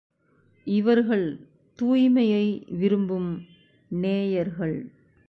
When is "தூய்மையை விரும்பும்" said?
1.79-3.45